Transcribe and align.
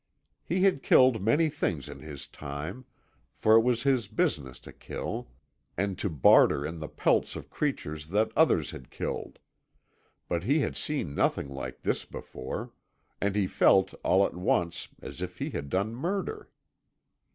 He 0.43 0.63
had 0.63 0.81
killed 0.81 1.21
many 1.21 1.47
things 1.47 1.87
in 1.87 1.99
his 1.99 2.25
time, 2.25 2.85
for 3.35 3.55
it 3.57 3.61
was 3.61 3.83
his 3.83 4.07
business 4.07 4.59
to 4.61 4.73
kill, 4.73 5.29
and 5.77 5.95
to 5.99 6.09
barter 6.09 6.65
in 6.65 6.79
the 6.79 6.87
pelts 6.89 7.35
of 7.35 7.51
creatures 7.51 8.07
that 8.07 8.31
others 8.35 8.73
killed. 8.89 9.37
But 10.27 10.43
he 10.43 10.61
had 10.61 10.75
seen 10.75 11.13
nothing 11.13 11.49
like 11.49 11.83
this 11.83 12.03
before, 12.03 12.71
and 13.21 13.35
he 13.35 13.45
felt 13.45 13.93
all 14.03 14.25
at 14.25 14.33
once 14.33 14.87
as 15.03 15.21
if 15.21 15.37
he 15.37 15.51
had 15.51 15.69
done 15.69 15.93
murder. 15.93 16.49